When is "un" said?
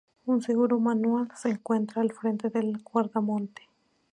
0.25-0.41